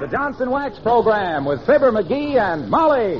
[0.00, 3.16] the Johnson Wax program with Fibber McGee and Molly.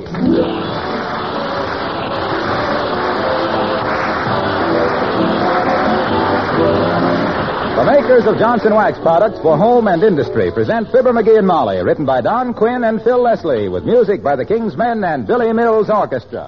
[7.76, 11.82] The makers of Johnson Wax products for home and industry present Fibber McGee and Molly,
[11.82, 15.52] written by Don Quinn and Phil Leslie, with music by the King's Men and Billy
[15.54, 16.46] Mills Orchestra.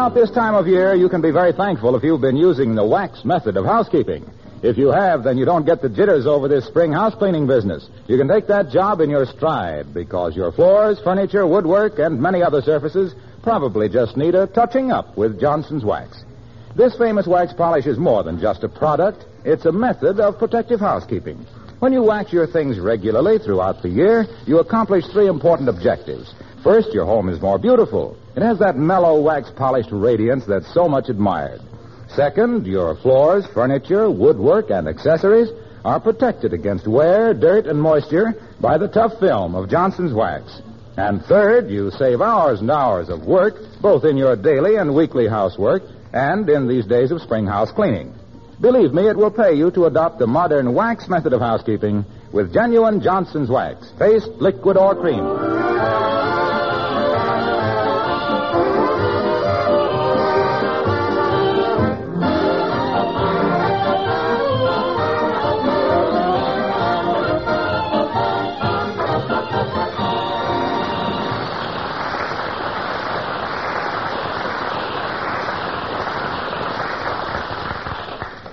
[0.00, 2.86] About this time of year, you can be very thankful if you've been using the
[2.86, 4.24] wax method of housekeeping.
[4.62, 7.86] If you have, then you don't get the jitters over this spring house cleaning business.
[8.06, 12.42] You can take that job in your stride because your floors, furniture, woodwork, and many
[12.42, 16.24] other surfaces probably just need a touching up with Johnson's Wax.
[16.74, 20.80] This famous wax polish is more than just a product, it's a method of protective
[20.80, 21.44] housekeeping.
[21.80, 26.32] When you wax your things regularly throughout the year, you accomplish three important objectives.
[26.64, 28.16] First, your home is more beautiful.
[28.40, 31.60] It has that mellow wax polished radiance that's so much admired.
[32.08, 35.50] Second, your floors, furniture, woodwork, and accessories
[35.84, 40.62] are protected against wear, dirt, and moisture by the tough film of Johnson's Wax.
[40.96, 45.28] And third, you save hours and hours of work, both in your daily and weekly
[45.28, 45.82] housework
[46.14, 48.14] and in these days of spring house cleaning.
[48.58, 52.54] Believe me, it will pay you to adopt the modern wax method of housekeeping with
[52.54, 56.19] genuine Johnson's Wax, paste, liquid, or cream.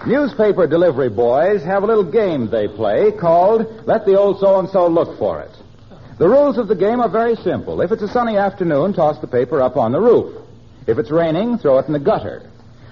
[0.08, 4.70] Newspaper delivery boys have a little game they play called Let the Old So and
[4.70, 5.52] So Look for It.
[6.17, 7.81] The rules of the game are very simple.
[7.81, 10.42] If it's a sunny afternoon, toss the paper up on the roof.
[10.87, 12.49] If it's raining, throw it in the gutter.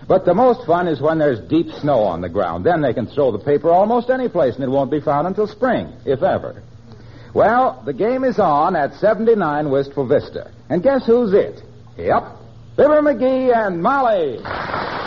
[0.10, 2.66] But the most fun is when there's deep snow on the ground.
[2.66, 5.48] Then they can throw the paper almost any place and it won't be found until
[5.48, 6.64] spring, if ever.
[7.34, 10.52] Well, the game is on at 79 Wistful Vista.
[10.70, 11.62] And guess who's it?
[11.98, 12.24] Yep.
[12.76, 15.05] Fibber McGee and Molly.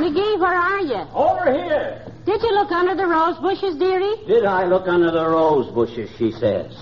[0.00, 1.06] McGee, where are you?
[1.14, 2.02] Over here.
[2.24, 4.16] Did you look under the rose bushes, dearie?
[4.26, 6.72] Did I look under the rose bushes, she says.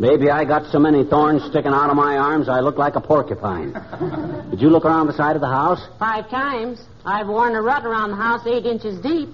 [0.00, 3.00] Maybe I got so many thorns sticking out of my arms I look like a
[3.00, 3.72] porcupine.
[4.50, 5.80] Did you look around the side of the house?
[5.98, 6.80] Five times.
[7.04, 9.28] I've worn a rut around the house eight inches deep.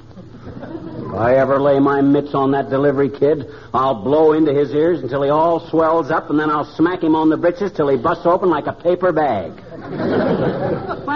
[0.47, 5.01] If I ever lay my mitts on that delivery kid, I'll blow into his ears
[5.01, 7.97] until he all swells up, and then I'll smack him on the britches till he
[7.97, 9.53] busts open like a paper bag.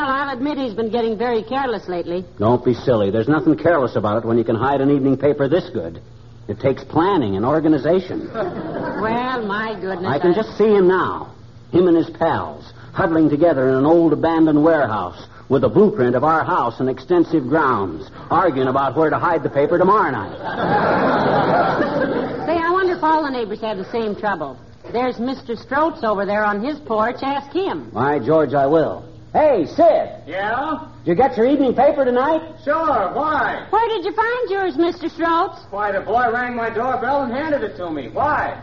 [0.08, 2.24] I'll admit he's been getting very careless lately.
[2.38, 3.10] Don't be silly.
[3.10, 6.00] There's nothing careless about it when you can hide an evening paper this good.
[6.48, 8.30] It takes planning and organization.
[8.98, 10.10] Well, my goodness.
[10.10, 11.32] I can just see him now.
[11.70, 16.24] Him and his pals, huddling together in an old abandoned warehouse with a blueprint of
[16.24, 20.36] our house and extensive grounds, arguing about where to hide the paper tomorrow night.
[22.46, 24.58] Say, I wonder if all the neighbors have the same trouble.
[24.92, 25.56] There's Mr.
[25.56, 27.22] Stroats over there on his porch.
[27.22, 27.90] Ask him.
[27.92, 29.04] Why, George, I will.
[29.32, 30.86] Hey, Sid, Yeah?
[31.04, 32.40] did you get your evening paper tonight?
[32.64, 33.66] Sure, why?
[33.70, 35.10] Where did you find yours, Mr.
[35.10, 35.60] Stroats?
[35.70, 38.08] Why, the boy rang my doorbell and handed it to me.
[38.08, 38.58] Why?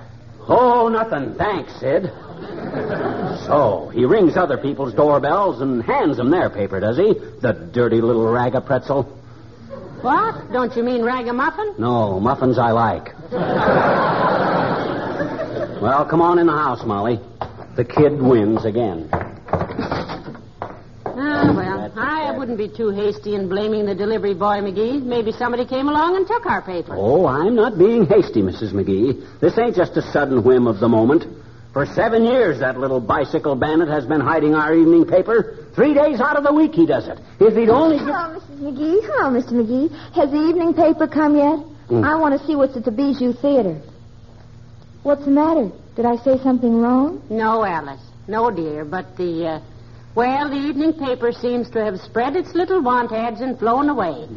[0.47, 1.35] Oh, nothing.
[1.35, 2.11] Thanks, Sid.
[3.45, 7.13] So, he rings other people's doorbells and hands them their paper, does he?
[7.41, 9.03] The dirty little rag of pretzel.
[10.01, 10.51] What?
[10.51, 11.75] Don't you mean ragamuffin?
[11.77, 13.13] No, muffins I like.
[15.81, 17.19] well, come on in the house, Molly.
[17.75, 19.09] The kid wins again.
[21.95, 25.01] Well, I wouldn't be too hasty in blaming the delivery boy, McGee.
[25.01, 26.93] Maybe somebody came along and took our paper.
[26.95, 28.73] Oh, I'm not being hasty, Mrs.
[28.73, 29.39] McGee.
[29.39, 31.23] This ain't just a sudden whim of the moment.
[31.71, 35.67] For seven years, that little bicycle bandit has been hiding our evening paper.
[35.73, 37.19] Three days out of the week, he does it.
[37.39, 37.97] If he'd only.
[37.97, 38.07] Get...
[38.07, 38.59] Hello, Mrs.
[38.59, 38.99] McGee.
[39.03, 39.51] Hello, Mr.
[39.51, 40.13] McGee.
[40.15, 41.59] Has the evening paper come yet?
[42.03, 43.79] I want to see what's at the Bijou Theater.
[45.03, 45.71] What's the matter?
[45.95, 47.21] Did I say something wrong?
[47.29, 48.01] No, Alice.
[48.27, 48.83] No, dear.
[48.83, 49.59] But the, uh,
[50.15, 54.27] well, the evening paper seems to have spread its little want ads and flown away.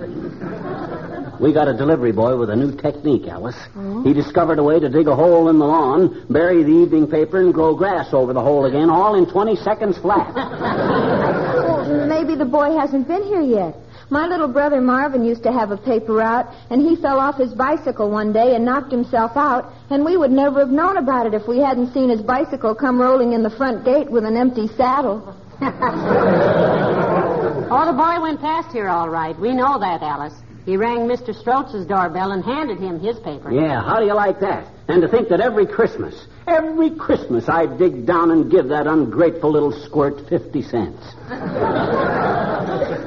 [1.41, 3.57] We got a delivery boy with a new technique, Alice.
[4.03, 7.41] He discovered a way to dig a hole in the lawn, bury the evening paper,
[7.41, 10.33] and grow grass over the hole again, all in 20 seconds flat.
[10.37, 13.77] Oh, maybe the boy hasn't been here yet.
[14.11, 17.53] My little brother Marvin used to have a paper route, and he fell off his
[17.53, 21.35] bicycle one day and knocked himself out, and we would never have known about it
[21.35, 24.67] if we hadn't seen his bicycle come rolling in the front gate with an empty
[24.77, 25.37] saddle.
[27.71, 29.39] Oh, the boy went past here all right.
[29.39, 30.33] We know that, Alice.
[30.65, 31.35] He rang Mr.
[31.35, 33.53] Stroatz's doorbell and handed him his paper.
[33.53, 34.67] Yeah, how do you like that?
[34.89, 39.51] And to think that every Christmas, every Christmas, I dig down and give that ungrateful
[39.51, 41.03] little squirt 50 cents.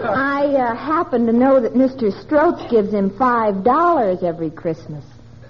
[0.04, 2.12] I uh, happen to know that Mr.
[2.24, 5.04] Stroatz gives him five dollars every Christmas.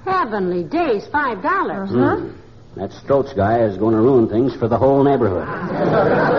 [0.06, 1.89] Heavenly days, five dollars.
[1.92, 2.30] Huh?
[2.75, 5.48] That Stroats guy is going to ruin things for the whole neighborhood.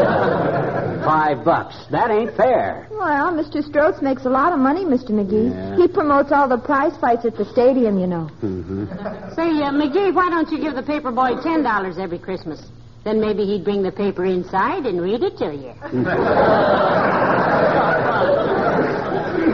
[1.35, 1.77] Five bucks.
[1.91, 2.87] That ain't fair.
[2.91, 3.63] Well, Mr.
[3.67, 5.11] Stroatz makes a lot of money, Mr.
[5.11, 5.51] McGee.
[5.51, 5.77] Yeah.
[5.77, 8.29] He promotes all the prize fights at the stadium, you know.
[9.35, 12.63] Say, uh, McGee, why don't you give the paper boy ten dollars every Christmas?
[13.05, 15.73] Then maybe he'd bring the paper inside and read it to you.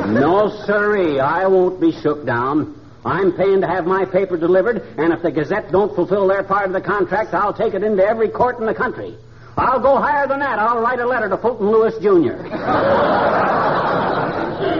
[0.08, 1.20] No, sirree.
[1.20, 2.74] I won't be shook down.
[3.04, 6.66] I'm paying to have my paper delivered, and if the Gazette don't fulfill their part
[6.66, 9.16] of the contract, I'll take it into every court in the country.
[9.58, 10.58] I'll go higher than that.
[10.58, 12.42] I'll write a letter to Fulton Lewis Jr.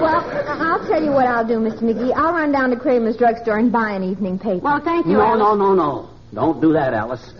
[0.01, 1.83] Well, I'll tell you what I'll do, Mr.
[1.83, 2.13] McGee.
[2.17, 4.61] I'll run down to Kramer's drugstore and buy an evening paper.
[4.65, 5.39] Well, thank you, No, Alice.
[5.41, 6.11] no, no, no.
[6.35, 7.33] Don't do that, Alice.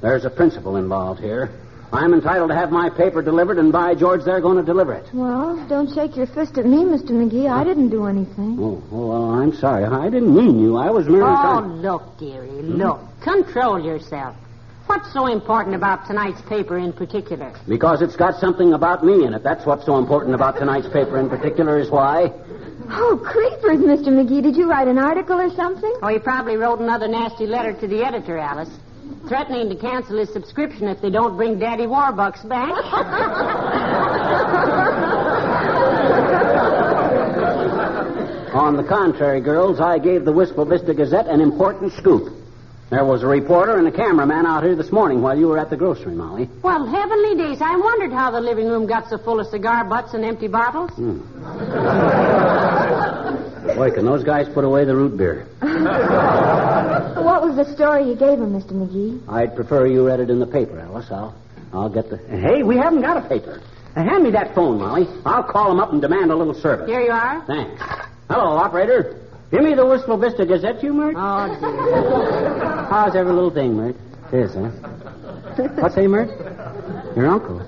[0.00, 1.50] There's a principle involved here.
[1.92, 5.04] I'm entitled to have my paper delivered, and by George, they're going to deliver it.
[5.12, 7.10] Well, don't shake your fist at me, Mr.
[7.10, 7.50] McGee.
[7.50, 8.56] I didn't do anything.
[8.58, 9.84] Oh, oh well, uh, I'm sorry.
[9.84, 10.76] I didn't mean you.
[10.78, 11.82] I was merely Oh, trying.
[11.82, 13.00] look, dearie, look.
[13.20, 14.34] Control yourself.
[14.86, 17.54] What's so important about tonight's paper in particular?
[17.68, 19.42] Because it's got something about me in it.
[19.42, 22.32] That's what's so important about tonight's paper in particular, is why.
[22.90, 24.08] Oh, creepers, Mr.
[24.08, 24.42] McGee.
[24.42, 25.92] Did you write an article or something?
[26.02, 28.70] Oh, he probably wrote another nasty letter to the editor, Alice,
[29.28, 32.72] threatening to cancel his subscription if they don't bring Daddy Warbucks back.
[38.54, 42.41] On the contrary, girls, I gave the Wistful Vista Gazette an important scoop.
[42.92, 45.70] There was a reporter and a cameraman out here this morning while you were at
[45.70, 46.50] the grocery, Molly.
[46.62, 50.12] well, heavenly days, I wondered how the living room got so full of cigar butts
[50.12, 50.90] and empty bottles.
[53.74, 55.46] Boy, can those guys put away the root beer.
[57.22, 58.72] What was the story you gave him, Mr.
[58.72, 59.22] McGee?
[59.28, 61.10] I'd prefer you read it in the paper, Alice.
[61.10, 61.34] I'll,
[61.72, 62.18] I'll get the.
[62.18, 63.62] Hey, we haven't got a paper.
[63.96, 65.06] Uh, hand me that phone, Molly.
[65.24, 66.88] I'll call them up and demand a little service.
[66.88, 67.42] Here you are.
[67.46, 67.80] Thanks.
[68.28, 69.21] Hello, operator.
[69.52, 71.14] Give me the Wistful Vista Gazette, you, Mert?
[71.14, 72.86] Oh, dear.
[72.88, 73.94] How's every little thing, Mert?
[74.32, 74.70] Is, huh?
[75.76, 76.30] What's say, Mert?
[77.14, 77.60] Your uncle.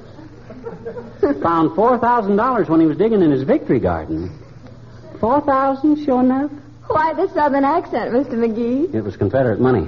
[1.42, 4.31] Found four thousand dollars when he was digging in his victory garden.
[5.20, 6.50] Four thousand, sure enough.
[6.86, 8.32] Why the southern accent, Mr.
[8.32, 8.94] McGee?
[8.94, 9.84] It was Confederate money.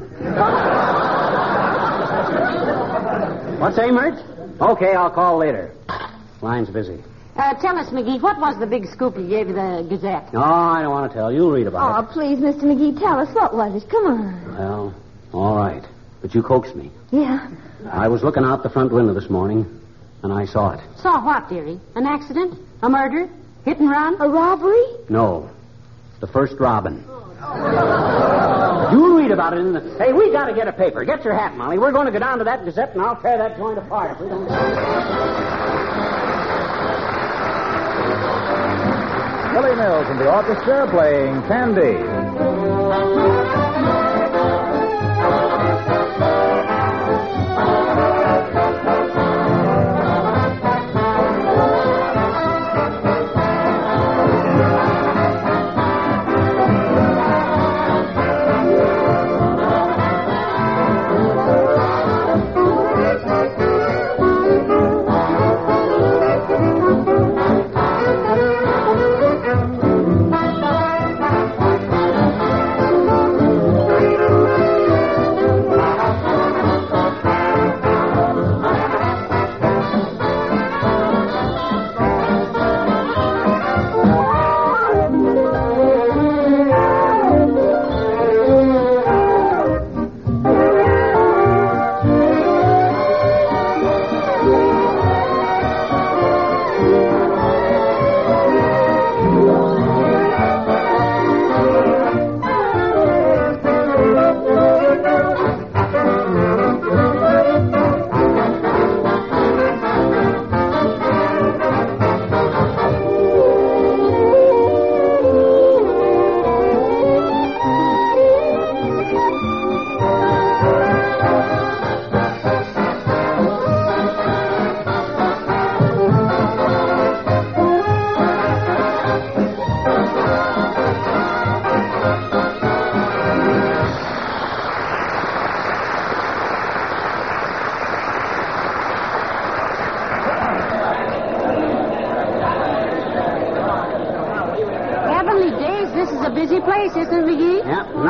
[3.58, 4.22] What's say, Mert?
[4.60, 5.72] Okay, I'll call later.
[6.43, 7.02] Line's busy.
[7.37, 10.33] Uh, tell us, McGee, what was the big scoop you gave the Gazette?
[10.33, 11.31] No, I don't want to tell.
[11.31, 12.09] You'll read Oh, about it.
[12.09, 12.62] Oh, please, Mr.
[12.62, 13.29] McGee, tell us.
[13.35, 13.91] What was it?
[13.91, 14.56] Come on.
[14.56, 14.94] Well,
[15.35, 15.85] all right.
[16.23, 16.91] But you coaxed me.
[17.11, 17.49] Yeah.
[17.93, 19.67] I was looking out the front window this morning,
[20.23, 20.81] and I saw it.
[20.99, 21.79] Saw what, dearie?
[21.94, 22.59] An accident?
[22.83, 23.29] A murder?
[23.67, 24.17] Hit and run?
[24.21, 24.85] A robbery?
[25.11, 25.50] No.
[26.21, 27.05] The first robin.
[28.93, 29.81] You'll read about it in the.
[29.99, 31.05] Hey, we got to get a paper.
[31.05, 31.79] Get your hat, Molly.
[31.79, 34.12] We're going to go down to that Gazette, and I'll tear that joint apart.
[34.12, 34.47] If we don't...
[39.75, 43.66] Mills and the orchestra playing Candy.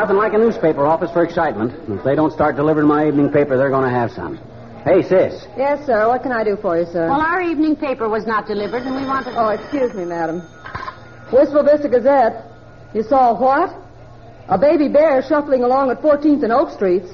[0.06, 1.72] Nothing like a newspaper office for excitement.
[1.90, 4.38] If they don't start delivering my evening paper, they're going to have some.
[4.84, 5.46] Hey, sis.
[5.56, 6.06] Yes, sir.
[6.06, 7.08] What can I do for you, sir?
[7.08, 9.34] Well, our evening paper was not delivered, and we wanted.
[9.36, 10.42] Oh, excuse me, madam.
[11.32, 12.44] Wistful Vista Gazette.
[12.94, 13.74] You saw what?
[14.48, 17.10] A baby bear shuffling along at 14th and Oak Streets.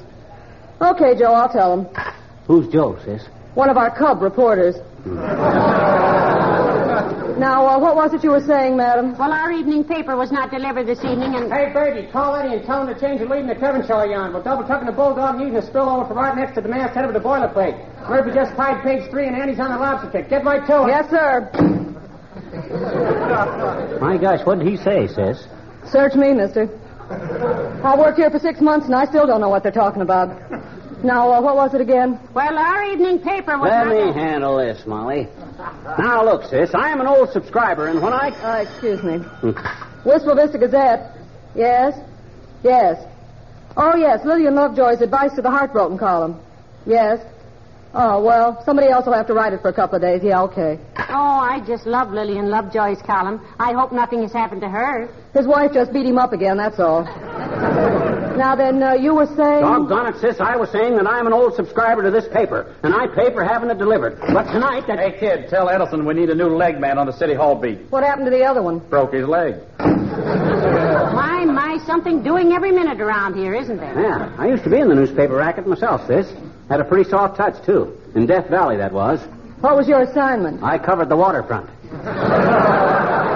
[0.79, 1.87] Okay, Joe, I'll tell him.
[2.45, 3.25] Who's Joe, sis?
[3.55, 4.75] One of our cub reporters.
[7.37, 9.17] now, uh, what was it you were saying, madam?
[9.17, 11.51] Well, our evening paper was not delivered this evening, and.
[11.51, 14.03] Hey, Brady, call Eddie and tell him to change the lead in the Kevin show
[14.03, 14.33] yarn.
[14.33, 16.69] We're double trucking the bulldog and using the spill over from right next to the
[16.69, 17.75] masthead of the boilerplate.
[18.09, 20.29] Murphy just tied page three and Andy's on the lobster kick.
[20.29, 20.87] Get right to it.
[20.87, 21.49] Yes, sir.
[23.99, 25.47] My gosh, what did he say, sis?
[25.89, 26.69] Search me, mister.
[27.09, 30.29] I worked here for six months and I still don't know what they're talking about.
[31.03, 32.17] Now, uh, what was it again?
[32.33, 33.93] Well, our evening paper was Let not.
[33.93, 35.27] me handle this, Molly.
[35.99, 38.29] Now, look, sis, I am an old subscriber, and when I.
[38.29, 39.19] Uh, excuse me.
[40.05, 41.17] Wistful Vista Gazette.
[41.55, 41.93] Yes?
[42.63, 43.05] Yes.
[43.75, 46.39] Oh, yes, Lillian Lovejoy's advice to the heartbroken column.
[46.85, 47.19] Yes.
[47.93, 50.21] Oh, well, somebody else will have to write it for a couple of days.
[50.23, 50.79] Yeah, okay.
[51.09, 53.45] Oh, I just love Lillian Lovejoy's column.
[53.59, 55.09] I hope nothing has happened to her.
[55.33, 57.03] His wife just beat him up again, that's all.
[58.37, 59.61] Now then, uh, you were saying.
[59.61, 62.93] Doggone it, sis, I was saying that I'm an old subscriber to this paper, and
[62.93, 64.19] I pay for having it delivered.
[64.19, 64.99] But tonight, that.
[64.99, 67.79] Hey, kid, tell Edelson we need a new leg man on the City Hall beat.
[67.89, 68.79] What happened to the other one?
[68.79, 69.55] Broke his leg.
[69.79, 74.01] My, my, something doing every minute around here, isn't there?
[74.01, 76.31] Yeah, I used to be in the newspaper racket myself, sis.
[76.69, 77.99] Had a pretty soft touch, too.
[78.15, 79.19] In Death Valley, that was.
[79.59, 80.63] What was your assignment?
[80.63, 81.69] I covered the waterfront.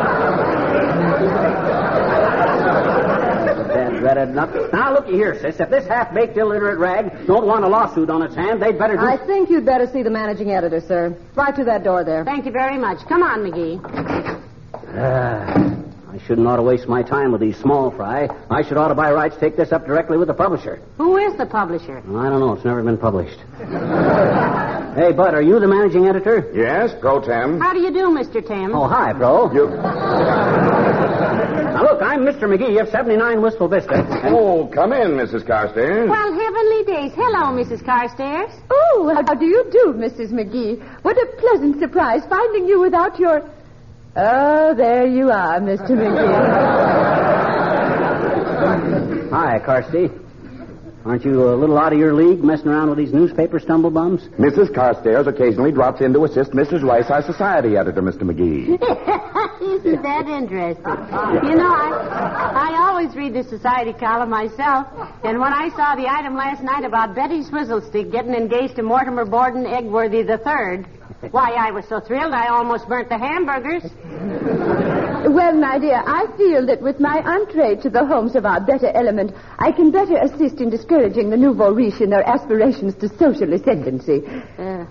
[4.18, 4.74] Dead dreaded nut.
[4.74, 5.60] Now, looky here, sis.
[5.60, 9.06] If this half-baked illiterate rag don't want a lawsuit on its hand, they'd better do...
[9.06, 11.16] I think you'd better see the managing editor, sir.
[11.36, 12.26] Right through that door there.
[12.26, 13.06] Thank you very much.
[13.08, 13.80] Come on, McGee.
[14.96, 18.28] Ah, I shouldn't ought to waste my time with these small fry.
[18.50, 20.82] I should ought to by rights take this up directly with the publisher.
[20.98, 22.02] Who is the publisher?
[22.08, 22.54] Well, I don't know.
[22.54, 23.38] It's never been published.
[23.60, 26.52] hey, Bud, are you the managing editor?
[26.56, 27.60] Yes, pro tem.
[27.60, 28.46] How do you do, Mr.
[28.46, 28.74] Tim?
[28.74, 29.52] Oh, hi, Pro.
[29.54, 30.74] You.
[31.38, 32.44] Now, look, I'm Mr.
[32.44, 33.94] McGee of 79 Wistful Vista.
[33.94, 35.46] And Oh, come in, Mrs.
[35.46, 36.10] Carstairs.
[36.10, 37.12] Well, heavenly days.
[37.16, 37.84] Hello, Mrs.
[37.86, 38.52] Carstairs.
[38.72, 40.32] Oh, how do you do, Mrs.
[40.32, 40.82] McGee?
[41.04, 43.48] What a pleasant surprise finding you without your.
[44.16, 45.90] Oh, there you are, Mr.
[45.92, 46.58] McGee.
[49.30, 50.10] Hi, Carsty.
[51.08, 54.28] Aren't you a little out of your league messing around with these newspaper stumblebums?
[54.32, 54.76] Mrs.
[54.76, 56.84] Carstairs occasionally drops in to assist Mrs.
[56.84, 58.24] Rice, our society editor, Mr.
[58.24, 58.76] McGee.
[59.86, 60.84] Isn't that interesting?
[61.50, 64.88] You know, I, I always read the society column myself,
[65.24, 69.24] and when I saw the item last night about Betty Swizzlestick getting engaged to Mortimer
[69.24, 73.84] Borden Egworthy III, why, I was so thrilled I almost burnt the hamburgers.
[75.26, 78.88] Well, my dear, I feel that with my entree to the homes of our better
[78.88, 83.54] element, I can better assist in discouraging the nouveau riche in their aspirations to social
[83.54, 84.24] ascendancy.
[84.58, 84.86] Uh,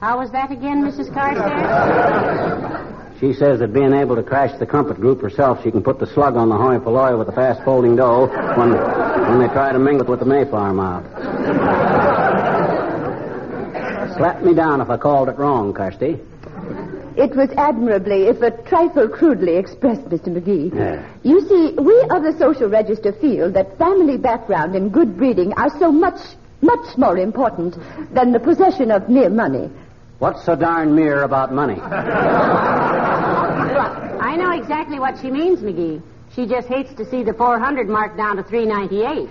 [0.00, 1.12] how was that again, Mrs.
[1.12, 2.92] Carstairs?
[3.20, 6.06] She says that being able to crash the Crumpet Group herself, she can put the
[6.06, 8.26] slug on the hoi polloi with the fast folding dough
[8.58, 11.04] when, when they try to mingle it with the Mayflower mob.
[14.18, 16.20] Slap me down if I called it wrong, Carsty.
[17.16, 20.28] It was admirably, if a trifle crudely expressed, Mr.
[20.28, 20.74] McGee.
[20.74, 21.02] Yeah.
[21.22, 25.70] You see, we of the social register feel that family background and good breeding are
[25.78, 26.20] so much,
[26.60, 27.78] much more important
[28.12, 29.70] than the possession of mere money.
[30.18, 31.80] What's so darn mere about money?
[34.20, 36.02] I know exactly what she means, McGee.
[36.34, 39.30] She just hates to see the 400 marked down to 398.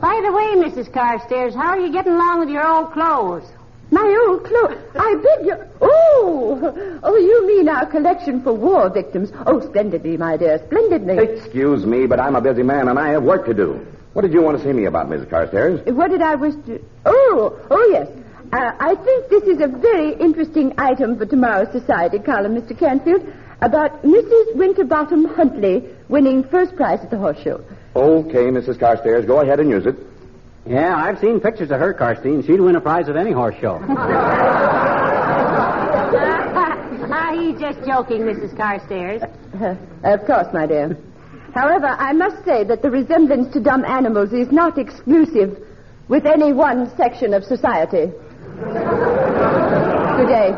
[0.00, 0.92] By the way, Mrs.
[0.92, 3.42] Carstairs, how are you getting along with your old clothes?
[3.90, 4.78] My old clothes.
[4.94, 5.66] I beg your.
[5.80, 7.00] Oh!
[7.02, 9.32] Oh, you mean our collection for war victims.
[9.46, 11.18] Oh, splendidly, my dear, splendidly.
[11.18, 13.86] Excuse me, but I'm a busy man and I have work to do.
[14.12, 15.30] What did you want to see me about, Mrs.
[15.30, 15.86] Carstairs?
[15.94, 16.84] What did I wish to.
[17.06, 17.58] Oh!
[17.70, 18.08] Oh, yes.
[18.52, 22.78] Uh, I think this is a very interesting item for tomorrow's society column, Mr.
[22.78, 23.22] Canfield,
[23.60, 24.56] about Mrs.
[24.56, 27.62] Winterbottom Huntley winning first prize at the horse show.
[27.94, 28.78] Okay, Mrs.
[28.78, 29.96] Carstairs, go ahead and use it.
[30.68, 33.54] Yeah, I've seen pictures of her, Carsty, and she'd win a prize at any horse
[33.58, 33.80] show.
[37.10, 38.54] ah, he's just joking, Mrs.
[38.54, 39.22] Carstairs.
[39.54, 40.98] Uh, of course, my dear.
[41.54, 45.58] However, I must say that the resemblance to dumb animals is not exclusive
[46.08, 48.12] with any one section of society.
[48.60, 50.54] Good day.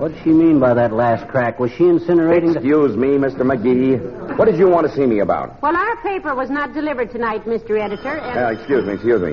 [0.00, 1.60] What did she mean by that last crack?
[1.60, 2.60] Was she incinerating the...
[2.60, 3.40] Excuse me, Mr.
[3.40, 4.38] McGee.
[4.38, 5.60] What did you want to see me about?
[5.60, 7.78] Well, our paper was not delivered tonight, Mr.
[7.78, 8.38] Editor, and...
[8.38, 9.32] Uh, excuse me, excuse me.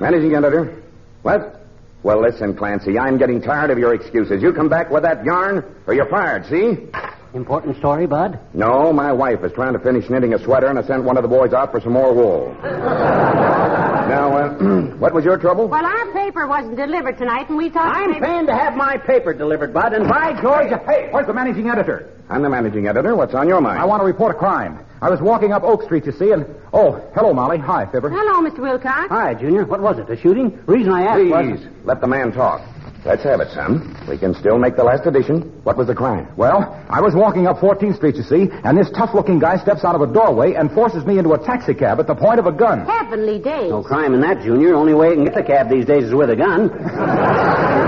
[0.00, 0.82] Managing editor?
[1.20, 1.66] What?
[2.02, 4.40] Well, listen, Clancy, I'm getting tired of your excuses.
[4.42, 6.88] You come back with that yarn, or you're fired, see?
[7.34, 8.40] Important story, Bud?
[8.54, 11.22] No, my wife is trying to finish knitting a sweater, and I sent one of
[11.22, 12.56] the boys out for some more wool.
[14.08, 15.68] now, uh, what was your trouble?
[15.68, 17.94] Well, our paper wasn't delivered tonight, and we thought...
[17.94, 20.70] I'm maybe- paying to have my paper delivered, Bud, and by George...
[20.86, 22.12] Hey, where's the managing editor?
[22.28, 23.16] I'm the managing editor.
[23.16, 23.80] What's on your mind?
[23.80, 24.84] I want to report a crime.
[25.00, 27.58] I was walking up Oak Street, you see, and oh, hello, Molly.
[27.58, 28.10] Hi, Fibber.
[28.10, 28.58] Hello, Mr.
[28.58, 29.08] Wilcox.
[29.08, 29.64] Hi, Junior.
[29.64, 30.60] What was it, a shooting?
[30.66, 31.60] reason I asked was...
[31.60, 32.60] Please, let the man talk.
[33.04, 33.96] Let's have it, son.
[34.08, 35.42] We can still make the last edition.
[35.62, 36.28] What was the crime?
[36.36, 39.94] Well, I was walking up 14th Street, you see, and this tough-looking guy steps out
[39.94, 42.84] of a doorway and forces me into a taxicab at the point of a gun.
[42.86, 43.70] Heavenly days.
[43.70, 44.74] No crime in that, Junior.
[44.74, 46.68] Only way you can get the cab these days is with a gun.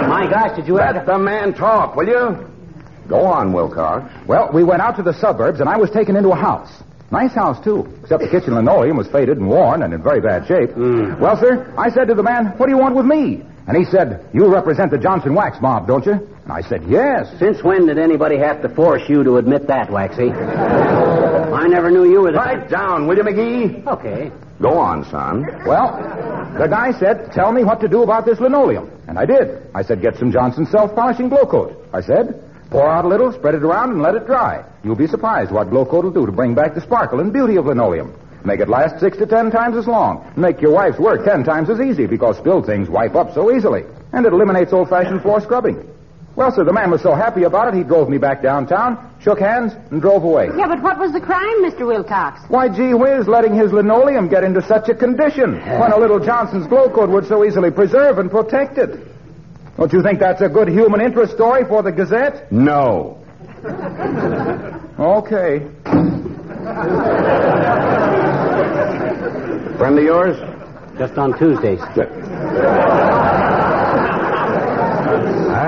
[0.08, 1.06] my gosh, did you ever Let have...
[1.06, 2.46] the man talk, will you?
[3.08, 4.08] Go on, Wilcox.
[4.28, 6.70] Well, we went out to the suburbs, and I was taken into a house.
[7.10, 10.46] Nice house, too, except the kitchen linoleum was faded and worn and in very bad
[10.46, 10.70] shape.
[10.70, 11.20] Hmm.
[11.20, 13.42] Well, sir, I said to the man, What do you want with me?
[13.70, 16.14] And he said, You represent the Johnson Wax mob, don't you?
[16.14, 17.32] And I said, Yes.
[17.38, 20.32] Since when did anybody have to force you to admit that, Waxy?
[20.32, 22.38] I never knew you were the...
[22.38, 23.86] Pipe down, will you, McGee?
[23.86, 24.32] Okay.
[24.60, 25.46] Go on, son.
[25.64, 25.92] Well,
[26.58, 28.90] the guy said, Tell me what to do about this linoleum.
[29.06, 29.64] And I did.
[29.72, 31.90] I said, Get some Johnson self polishing Glo-Coat.
[31.92, 34.64] I said, Pour out a little, spread it around, and let it dry.
[34.82, 37.66] You'll be surprised what Glo-Coat will do to bring back the sparkle and beauty of
[37.66, 38.18] linoleum.
[38.44, 40.32] Make it last six to ten times as long.
[40.36, 43.84] Make your wife's work ten times as easy because spilled things wipe up so easily.
[44.12, 45.86] And it eliminates old fashioned floor scrubbing.
[46.36, 49.40] Well, sir, the man was so happy about it, he drove me back downtown, shook
[49.40, 50.48] hands, and drove away.
[50.56, 51.86] Yeah, but what was the crime, Mr.
[51.86, 52.40] Wilcox?
[52.48, 56.66] Why, gee whiz, letting his linoleum get into such a condition when a little Johnson's
[56.66, 59.06] Glo-Coat would so easily preserve and protect it.
[59.76, 62.50] Don't you think that's a good human interest story for the Gazette?
[62.52, 63.18] No.
[64.98, 65.66] Okay.
[69.80, 70.36] Friend of yours?
[70.98, 71.80] Just on Tuesdays.
[71.80, 72.04] I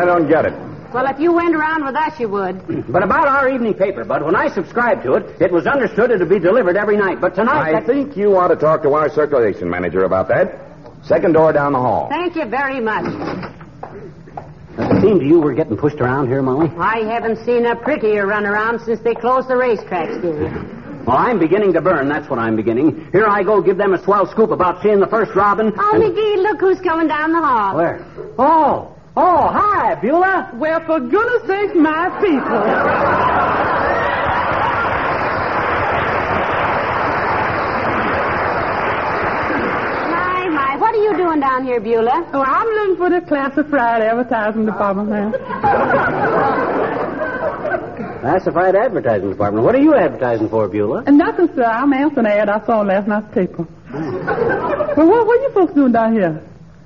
[0.04, 0.52] don't get it.
[0.92, 2.84] Well, if you went around with us, you would.
[2.92, 6.20] But about our evening paper, Bud, when I subscribed to it, it was understood it
[6.20, 7.22] would be delivered every night.
[7.22, 7.70] But tonight...
[7.70, 10.60] I that- think you ought to talk to our circulation manager about that.
[11.02, 12.10] Second door down the hall.
[12.10, 13.06] Thank you very much.
[14.76, 16.68] Does it seem to you we're getting pushed around here, Molly?
[16.76, 20.81] I haven't seen a prettier runaround since they closed the racetracks, dearie.
[21.06, 22.08] Well, I'm beginning to burn.
[22.08, 23.08] That's what I'm beginning.
[23.12, 25.72] Here I go, give them a swell scoop about seeing the first robin.
[25.76, 27.76] Oh, and- McGee, look who's coming down the hall.
[27.76, 28.04] Where?
[28.38, 30.52] Oh, oh, hi, Beulah.
[30.54, 33.62] Well, for goodness sake, my people.
[40.10, 42.28] My, my, what are you doing down here, Beulah?
[42.32, 45.32] Oh, I'm looking for the classified advertising department, ma'am.
[48.22, 49.64] Classified advertising department.
[49.64, 51.02] What are you advertising for, Beulah?
[51.08, 51.64] And nothing, sir.
[51.64, 53.64] I'm answering an ad I saw in last night's paper.
[53.64, 54.26] Hmm.
[54.96, 56.40] well, what, what are you folks doing down here?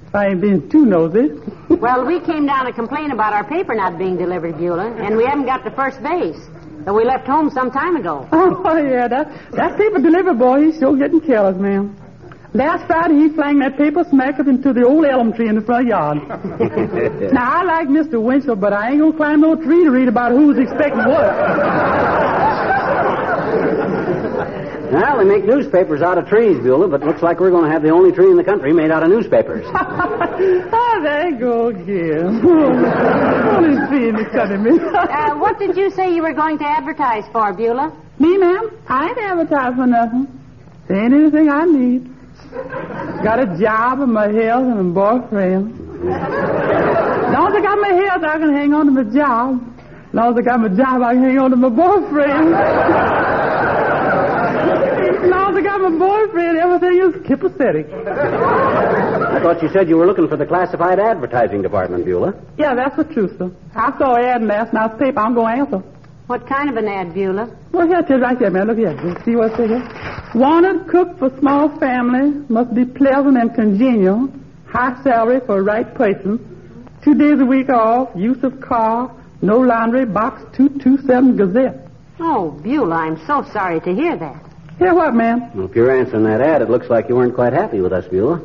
[0.07, 1.39] If I ain't being too nosy.
[1.69, 5.27] Well, we came down to complain about our paper not being delivered, Beulah, and we
[5.27, 6.41] haven't got to first base.
[6.87, 8.27] So we left home some time ago.
[8.33, 11.95] Oh, yeah, that, that paper delivery boy, he's sure getting careless, ma'am.
[12.57, 15.61] Last Friday, he flung that paper smack up into the old elm tree in the
[15.61, 16.27] front yard.
[17.33, 18.21] now, I like Mr.
[18.23, 21.37] Winchell, but I ain't gonna climb no tree to read about who's expecting what.
[24.91, 27.83] Well, they make newspapers out of trees, Beulah, but looks like we're going to have
[27.83, 29.67] the only tree in the country made out of newspapers.
[29.75, 32.41] oh, there you go again.
[32.47, 34.79] Only tree in the country, me.
[34.79, 37.93] Uh, what did you say you were going to advertise for, Beulah?
[38.19, 38.71] Me, ma'am?
[38.89, 40.41] I ain't advertising for nothing.
[40.89, 42.16] There ain't anything I need.
[43.23, 45.73] Got a job and my health and a boyfriend.
[46.07, 49.61] As long as I got my health, I can hang on to my job.
[50.09, 52.55] As long as I got my job, I can hang on to my boyfriend.
[55.25, 57.93] as long as I got my boyfriend, everything is copacetic.
[58.07, 62.35] I thought you said you were looking for the classified advertising department, Beulah.
[62.57, 63.51] Yeah, that's the truth, sir.
[63.75, 65.19] I saw an ad in last night's paper.
[65.21, 65.96] I'm going to answer.
[66.27, 67.49] What kind of an ad, Beulah?
[67.71, 68.67] Well, here it is right here, man.
[68.67, 69.01] Look here.
[69.01, 70.31] You see what's in here?
[70.35, 72.45] Wanted cook for small family.
[72.49, 74.29] Must be pleasant and congenial.
[74.67, 76.91] High salary for right person.
[77.05, 78.09] Two days a week off.
[78.17, 79.15] Use of car.
[79.41, 80.05] No laundry.
[80.05, 81.89] Box 227 Gazette.
[82.19, 84.43] Oh, Beulah, I'm so sorry to hear that.
[84.79, 85.53] Hear what, ma'am?
[85.55, 88.07] Well, if you're answering that ad, it looks like you weren't quite happy with us,
[88.09, 88.43] Beulah.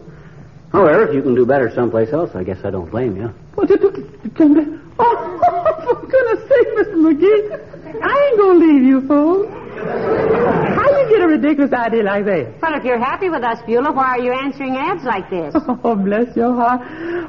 [0.71, 3.33] However, if you can do better someplace else, I guess I don't blame you.
[3.55, 4.79] What did you...
[4.99, 6.95] Oh, for goodness sake, Mr.
[6.95, 7.70] McGee.
[8.01, 9.47] I ain't going to leave you, fool.
[9.81, 12.61] How you get a ridiculous idea like that?
[12.61, 15.55] Well, if you're happy with us, Beulah, why are you answering ads like this?
[15.83, 16.81] Oh, bless your heart.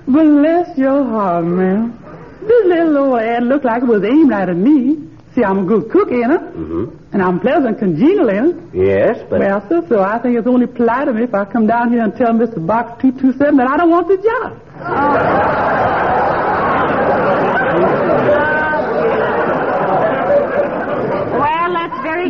[0.07, 1.99] Bless your heart, man.
[2.43, 5.09] This little old ad looked like it was aimed right at me.
[5.35, 6.37] See, I'm a good cook, ain't I?
[6.37, 7.15] Mm-hmm.
[7.15, 8.77] And I'm pleasant, congenial, ain't I?
[8.77, 9.41] Yes, but...
[9.41, 12.03] Well, sir, so I think it's only polite of me if I come down here
[12.03, 12.65] and tell Mr.
[12.67, 14.61] Box 227 that I don't want the job.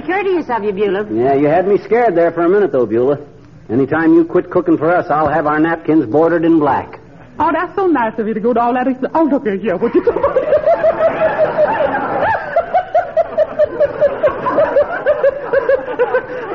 [0.07, 1.07] Courteous of you, Beulah.
[1.13, 3.19] Yeah, you had me scared there for a minute, though, Beulah.
[3.69, 7.01] Anytime you quit cooking for us, I'll have our napkins bordered in black.
[7.39, 8.87] Oh, that's so nice of you to go to all that.
[8.89, 10.03] Ex- oh, look here, what you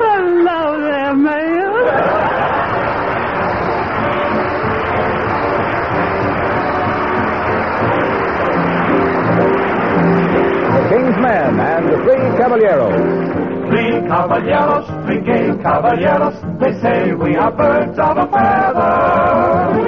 [0.00, 2.78] Hello there, man.
[9.48, 13.07] The King's Men and the Three Caballeros.
[14.88, 15.22] Three
[15.62, 16.36] caballeros.
[16.60, 19.78] They say we are birds of a feather.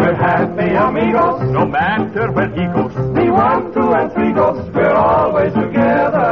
[0.00, 2.94] We're happy amigos, no matter where he goes.
[2.94, 6.28] The one, two, and three goes, we're always together.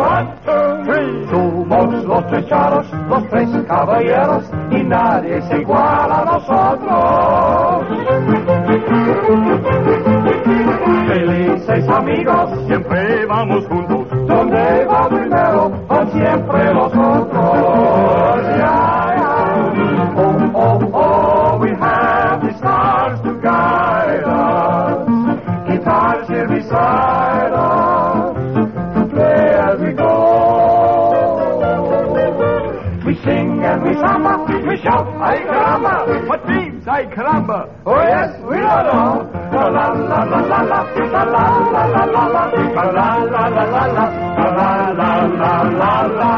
[0.00, 1.26] One, two, three.
[1.30, 7.86] Somos los tres charros, los tres caballeros, y nadie es igual a nosotros.
[11.08, 13.75] Felices amigos, siempre vamos juntos.
[26.76, 28.36] Beside us
[29.08, 30.12] play as we go.
[33.06, 36.28] We sing and we samba, we shout, ay caramba.
[36.28, 37.58] What means ay caramba?
[37.86, 39.24] Oh yes, we are know.
[39.56, 43.48] La la la la la la, la la la la la la, la la la
[43.48, 44.06] la la la,
[44.52, 44.68] la
[45.00, 46.32] la la la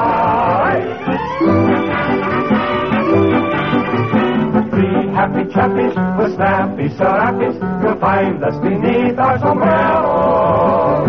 [4.70, 7.78] Three happy chappies with snappy serapes, you'll
[8.09, 11.09] find us beneath our sombreros.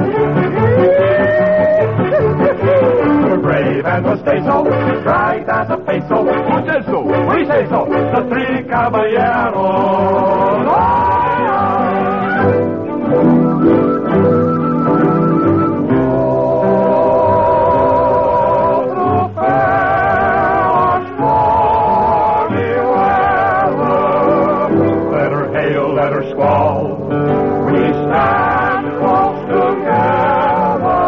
[3.24, 4.64] We're brave and we'll stay so,
[5.08, 6.18] bright as a peso.
[6.28, 7.00] Who says so?
[7.32, 7.88] We say so.
[7.88, 10.10] The three caballeros.
[15.50, 15.69] Let
[26.32, 26.98] squall.
[27.68, 31.00] We stand close together.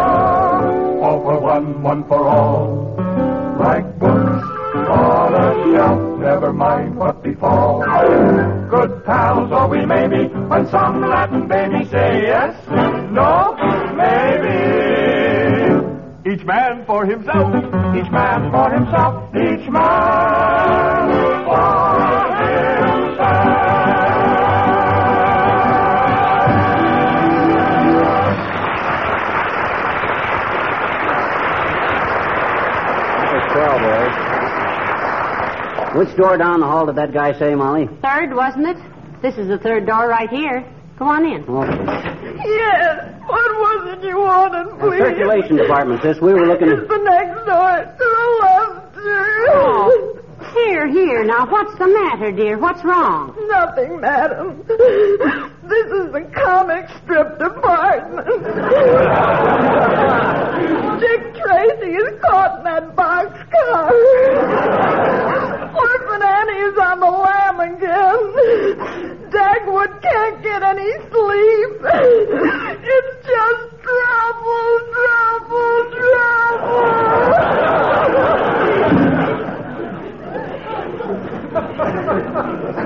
[1.03, 2.95] All for one, one for all.
[3.59, 4.45] Like books
[4.75, 7.85] on a shelf, never mind what befalls.
[8.69, 12.55] Good pals, or we may be, when some Latin baby say yes,
[13.11, 13.55] no,
[13.95, 14.81] maybe.
[16.33, 17.53] Each man for himself,
[17.95, 20.10] each man for himself, each man
[36.01, 37.87] Which door down the hall did that guy say, Molly?
[38.01, 38.77] Third, wasn't it?
[39.21, 40.65] This is the third door right here.
[40.97, 41.43] Come on in.
[41.43, 42.39] Okay.
[42.43, 43.21] Yes.
[43.27, 46.19] What was it you wanted, The circulation department, sis.
[46.19, 46.79] We were looking at.
[46.79, 48.97] It's the next door to the left.
[49.53, 50.17] Oh,
[50.55, 51.23] here, here.
[51.23, 52.57] Now, what's the matter, dear?
[52.57, 53.35] What's wrong?
[53.47, 54.63] Nothing, madam.
[54.67, 58.25] This is the comic strip department.
[60.99, 65.10] Dick Tracy is caught in that boxcar.
[65.75, 69.29] Orphan Annie is on the lam again.
[69.31, 71.81] Dagwood can't get any sleep.
[72.83, 75.91] It's just trouble, trouble,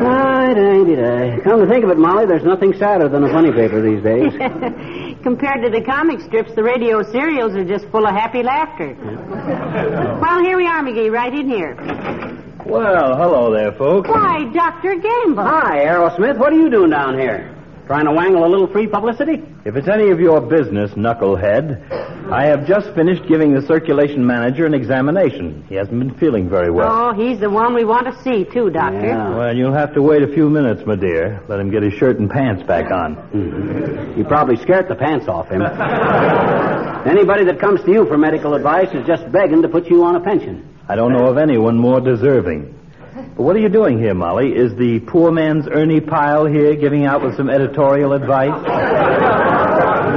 [0.07, 1.41] Ay-day-day-day.
[1.43, 4.31] Come to think of it, Molly, there's nothing sadder than a funny paper these days.
[5.23, 8.95] Compared to the comic strips, the radio serials are just full of happy laughter.
[10.21, 12.34] well, here we are, McGee, right in here.
[12.65, 14.09] Well, hello there, folks.
[14.09, 14.95] Why, Dr.
[14.95, 15.43] Gamble.
[15.43, 16.39] Hi, Arrowsmith.
[16.39, 17.51] What are you doing down here?
[17.85, 19.43] Trying to wangle a little free publicity?
[19.65, 24.65] If it's any of your business, knucklehead, I have just finished giving the circulation manager
[24.65, 25.63] an examination.
[25.69, 26.89] He hasn't been feeling very well.
[26.91, 29.05] Oh, he's the one we want to see, too, Doctor.
[29.05, 29.29] Yeah.
[29.37, 31.43] Well, you'll have to wait a few minutes, my dear.
[31.47, 33.15] Let him get his shirt and pants back on.
[33.15, 34.17] Mm-hmm.
[34.17, 35.61] You probably scared the pants off him.
[37.05, 40.15] Anybody that comes to you for medical advice is just begging to put you on
[40.15, 40.74] a pension.
[40.87, 42.73] I don't know of anyone more deserving.
[43.15, 44.53] But what are you doing here, Molly?
[44.55, 48.61] Is the poor man's Ernie Pyle here giving out with some editorial advice?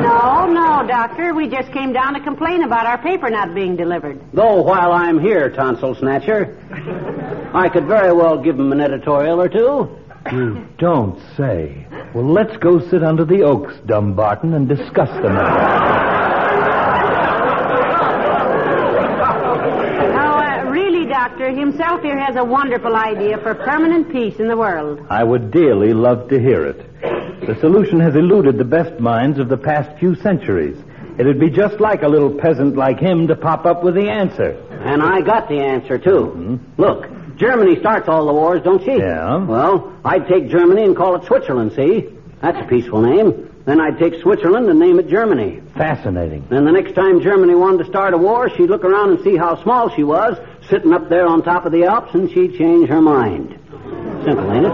[0.03, 1.35] No, no, Doctor.
[1.35, 4.21] We just came down to complain about our paper not being delivered.
[4.33, 6.57] Though while I'm here, tonsil snatcher,
[7.55, 9.97] I could very well give him an editorial or two.
[10.31, 11.87] You don't say.
[12.15, 15.99] Well, let's go sit under the oaks, Dumbarton, and discuss the matter.
[20.15, 20.71] No, uh,
[21.49, 25.05] really, himself here has a wonderful idea for permanent peace in the world.
[25.11, 27.01] I would dearly love to hear it.
[27.47, 30.77] The solution has eluded the best minds of the past few centuries.
[31.19, 34.51] It'd be just like a little peasant like him to pop up with the answer.
[34.71, 36.33] And I got the answer, too.
[36.37, 36.81] Mm-hmm.
[36.81, 38.93] Look, Germany starts all the wars, don't she?
[38.93, 39.45] Yeah.
[39.45, 42.09] Well, I'd take Germany and call it Switzerland, see?
[42.41, 43.49] That's a peaceful name.
[43.65, 45.61] Then I'd take Switzerland and name it Germany.
[45.77, 46.47] Fascinating.
[46.49, 49.37] Then the next time Germany wanted to start a war, she'd look around and see
[49.37, 52.89] how small she was, sitting up there on top of the Alps, and she'd change
[52.89, 53.59] her mind.
[54.25, 54.73] Simple, ain't it?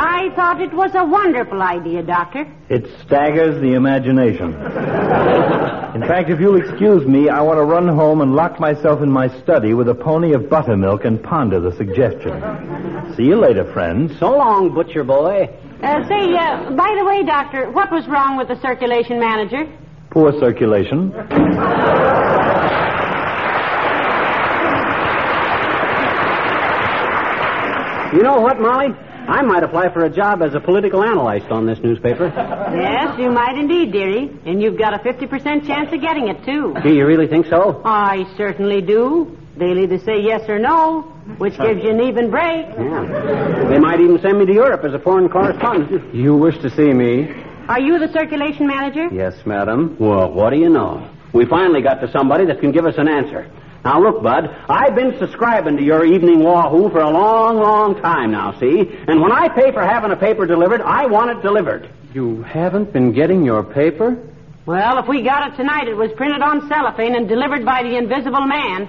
[0.00, 2.46] I thought it was a wonderful idea, Doctor.
[2.68, 4.54] It staggers the imagination.
[5.94, 9.10] In fact, if you'll excuse me, I want to run home and lock myself in
[9.10, 13.14] my study with a pony of buttermilk and ponder the suggestion.
[13.16, 14.18] See you later, friends.
[14.18, 15.48] So long, butcher boy.
[15.82, 19.66] Uh, say, uh, by the way, Doctor, what was wrong with the circulation manager?
[20.10, 21.12] Poor circulation.
[28.12, 28.88] You know what, Molly?
[29.28, 32.32] I might apply for a job as a political analyst on this newspaper.
[32.74, 34.30] Yes, you might indeed, dearie.
[34.46, 36.74] And you've got a 50% chance of getting it, too.
[36.82, 37.82] Do you really think so?
[37.84, 39.36] I certainly do.
[39.58, 41.02] They'll either say yes or no,
[41.36, 42.66] which gives you an even break.
[42.78, 43.66] Yeah.
[43.68, 46.14] They might even send me to Europe as a foreign correspondent.
[46.14, 47.28] You wish to see me?
[47.68, 49.08] Are you the circulation manager?
[49.12, 49.96] Yes, madam.
[49.98, 51.08] Well, what do you know?
[51.34, 53.50] We finally got to somebody that can give us an answer.
[53.84, 58.32] Now, look, Bud, I've been subscribing to your evening Wahoo for a long, long time
[58.32, 58.90] now, see?
[59.06, 61.88] And when I pay for having a paper delivered, I want it delivered.
[62.14, 64.16] You haven't been getting your paper?
[64.68, 67.96] Well, if we got it tonight, it was printed on cellophane and delivered by the
[67.96, 68.84] invisible man.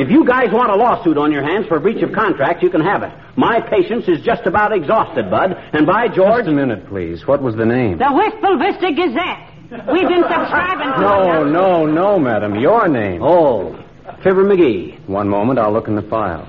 [0.00, 2.80] If you guys want a lawsuit on your hands for breach of contract, you can
[2.80, 3.12] have it.
[3.36, 6.46] My patience is just about exhausted, Bud, and by George.
[6.46, 7.26] Just a minute, please.
[7.26, 7.98] What was the name?
[7.98, 9.92] The Wistful Vista Gazette.
[9.92, 12.58] We've been subscribing to No, no, no, madam.
[12.58, 13.22] Your name.
[13.22, 13.78] Oh,
[14.22, 15.06] Fibber McGee.
[15.06, 16.48] One moment, I'll look in the file.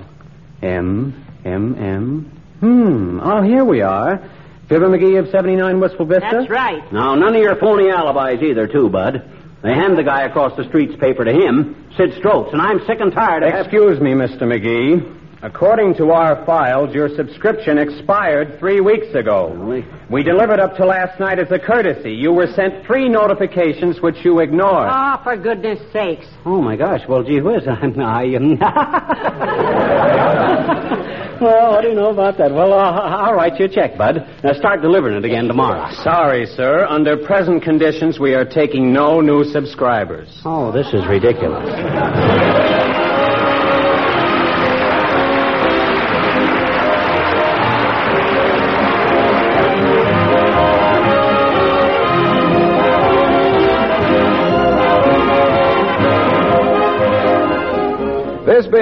[0.63, 2.31] M, M, M.
[2.61, 3.19] Hmm.
[3.21, 4.23] Oh, here we are.
[4.67, 6.27] Fibber McGee of 79 Wistful Vista?
[6.31, 6.91] That's right.
[6.91, 9.23] Now, none of your phony alibis either, too, Bud.
[9.61, 12.99] They hand the guy across the street's paper to him, Sid Stroats, and I'm sick
[12.99, 13.65] and tired of having...
[13.65, 14.41] Excuse me, Mr.
[14.41, 15.24] McGee.
[15.41, 19.53] According to our files, your subscription expired three weeks ago.
[19.53, 19.85] Really?
[20.09, 22.13] We delivered up to last night as a courtesy.
[22.13, 24.89] You were sent three notifications which you ignored.
[24.91, 26.25] Oh, for goodness sakes.
[26.45, 27.01] Oh, my gosh.
[27.07, 27.63] Well, gee whiz.
[27.67, 28.57] I'm, I, um...
[31.41, 32.51] well, what do you know about that?
[32.51, 34.25] Well, uh, I'll write you a check, Bud.
[34.43, 35.91] Now, start delivering it again tomorrow.
[36.03, 36.85] Sorry, sir.
[36.85, 40.29] Under present conditions, we are taking no new subscribers.
[40.45, 41.65] Oh, this is ridiculous.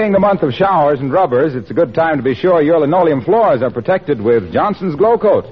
[0.04, 2.82] Being the month of showers and rubbers, it's a good time to be sure your
[2.82, 5.46] linoleum floors are protected with Johnson's Glo-Coat.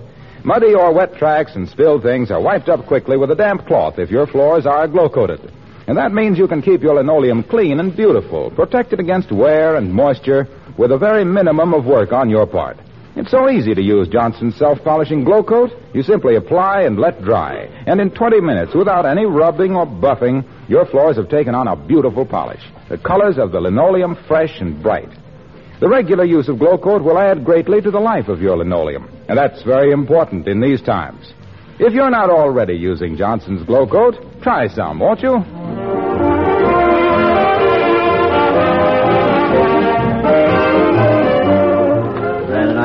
[0.43, 3.97] Muddy or wet tracks and spilled things are wiped up quickly with a damp cloth
[3.97, 5.39] if your floors are glow coated.
[5.87, 9.93] And that means you can keep your linoleum clean and beautiful, protected against wear and
[9.93, 12.75] moisture with a very minimum of work on your part.
[13.13, 15.71] It's so easy to use Johnson's self-polishing Glo-Coat.
[15.93, 17.67] You simply apply and let dry.
[17.85, 21.75] And in 20 minutes, without any rubbing or buffing, your floors have taken on a
[21.75, 22.63] beautiful polish.
[22.89, 25.09] The colors of the linoleum fresh and bright.
[25.81, 29.09] The regular use of Glo-Coat will add greatly to the life of your linoleum.
[29.27, 31.33] And that's very important in these times.
[31.79, 35.60] If you're not already using Johnson's Glo-Coat, try some, won't you?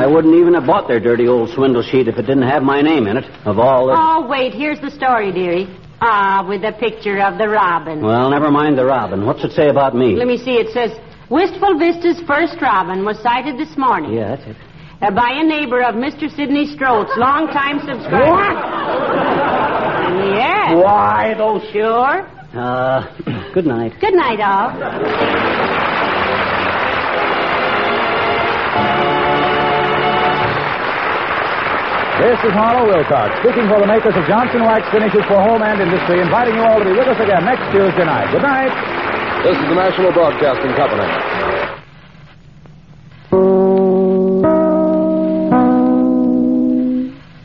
[0.07, 2.81] I wouldn't even have bought their dirty old swindle sheet if it didn't have my
[2.81, 3.25] name in it.
[3.45, 3.93] Of all the...
[3.97, 5.67] Oh, wait, here's the story, dearie.
[5.99, 8.01] Ah, with the picture of the robin.
[8.01, 9.25] Well, never mind the robin.
[9.25, 10.15] What's it say about me?
[10.15, 10.53] Let me see.
[10.53, 10.97] It says,
[11.29, 14.13] Wistful Vista's first robin was sighted this morning.
[14.13, 14.55] Yeah, that's it.
[15.01, 16.33] Uh, by a neighbor of Mr.
[16.33, 18.31] Sidney Stroats, longtime subscriber.
[18.31, 18.55] What?
[20.39, 20.71] Yes.
[20.73, 21.61] Why, those...
[21.73, 22.23] Sure.
[22.55, 23.91] Uh, good night.
[23.99, 25.56] Good night, all.
[32.17, 35.77] This is Harlow Wilcox, speaking for the makers of Johnson Wax Finishes for Home and
[35.77, 38.33] Industry, inviting you all to be with us again next Tuesday night.
[38.33, 38.73] Good night.
[39.45, 41.36] This is the National Broadcasting Company.